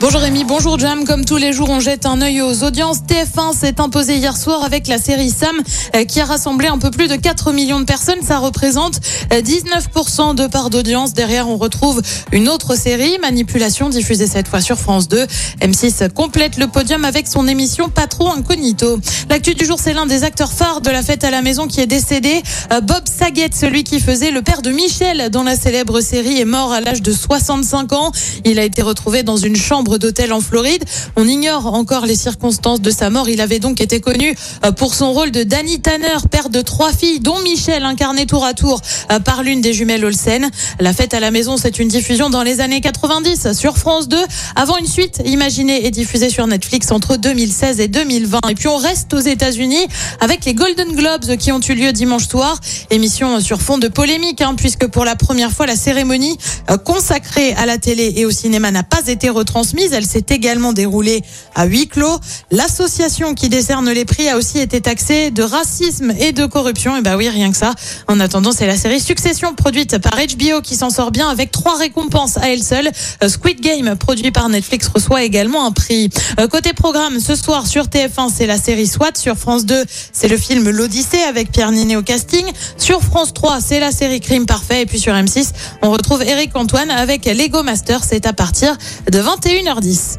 [0.00, 1.04] Bonjour Rémi, bonjour Jam.
[1.04, 2.98] Comme tous les jours, on jette un œil aux audiences.
[3.08, 5.56] TF1 s'est imposé hier soir avec la série Sam
[5.94, 8.22] euh, qui a rassemblé un peu plus de 4 millions de personnes.
[8.22, 9.00] Ça représente
[9.32, 11.12] euh, 19% de part d'audience.
[11.12, 12.00] Derrière, on retrouve
[12.32, 15.26] une autre série, Manipulation, diffusée cette fois sur France 2.
[15.60, 18.98] M6 complète le podium avec son émission Patron Incognito.
[19.28, 21.80] L'actu du jour, c'est l'un des acteurs phares de la fête à la maison qui
[21.80, 22.42] est décédé.
[22.72, 26.46] Euh, Bob Saget, celui qui faisait le père de Michel dans la célèbre série, est
[26.46, 28.12] mort à l'âge de 65 ans.
[28.44, 30.84] Il a été retrouvé dans une chambre d'hôtel en Floride.
[31.16, 33.28] On ignore encore les circonstances de sa mort.
[33.28, 36.92] Il avait donc été connu euh, pour son rôle de Danny Tanner, père de trois
[36.92, 40.48] filles, dont Michel, incarné tour à tour euh, par l'une des jumelles Olsen.
[40.78, 44.16] La fête à la maison, c'est une diffusion dans les années 90 sur France 2,
[44.54, 48.40] avant une suite imaginée et diffusée sur Netflix entre 2016 et 2020.
[48.48, 49.86] Et puis on reste aux États-Unis
[50.20, 52.60] avec les Golden Globes qui ont eu lieu dimanche soir.
[52.90, 56.38] Émission sur fond de polémique, hein, puisque pour la première fois, la cérémonie
[56.70, 59.63] euh, consacrée à la télé et au cinéma n'a pas été retransmise.
[59.92, 61.22] Elle s'est également déroulée
[61.54, 62.18] à huis clos.
[62.50, 66.96] L'association qui décerne les prix a aussi été taxée de racisme et de corruption.
[66.96, 67.74] Et bah oui, rien que ça.
[68.08, 71.76] En attendant, c'est la série Succession produite par HBO qui s'en sort bien avec trois
[71.76, 72.90] récompenses à elle seule.
[73.22, 76.10] Euh, Squid Game, produit par Netflix, reçoit également un prix.
[76.38, 79.12] Euh, Côté programme, ce soir sur TF1, c'est la série SWAT.
[79.16, 82.44] Sur France 2, c'est le film L'Odyssée avec Pierre Ninet au casting.
[82.76, 84.82] Sur France 3, c'est la série Crime Parfait.
[84.82, 85.48] Et puis sur M6,
[85.82, 88.02] on retrouve Eric Antoine avec Lego Master.
[88.04, 88.76] C'est à partir
[89.10, 89.18] de
[89.54, 90.18] 21h10.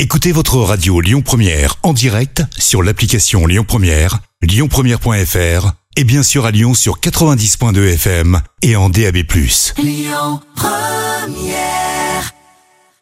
[0.00, 6.46] Écoutez votre radio Lyon Première en direct sur l'application Lyon Première, lyonpremière.fr et bien sûr
[6.46, 9.18] à Lyon sur 90.2 FM et en DAB+.